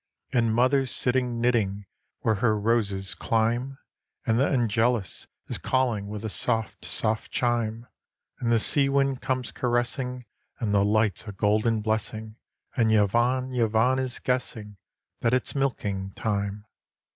And 0.33 0.55
mother's 0.55 0.89
sitting 0.89 1.39
knitting 1.39 1.85
where 2.21 2.33
her 2.41 2.59
roses 2.59 3.13
climb, 3.13 3.77
And 4.25 4.39
the 4.39 4.47
angelus 4.47 5.27
is 5.47 5.59
calling 5.59 6.07
with 6.07 6.25
a 6.25 6.27
soft, 6.29 6.85
soft 6.85 7.29
chime, 7.31 7.85
And 8.39 8.51
the 8.51 8.57
sea 8.57 8.89
wind 8.89 9.21
comes 9.21 9.51
caressing, 9.51 10.25
and 10.59 10.73
the 10.73 10.83
light's 10.83 11.27
a 11.27 11.31
golden 11.31 11.81
blessing, 11.81 12.37
And 12.75 12.91
Yvonne, 12.91 13.53
Yvonne 13.53 13.99
is 13.99 14.17
guessing 14.17 14.77
that 15.19 15.35
it's 15.35 15.53
milking 15.53 16.09
time. 16.15 16.65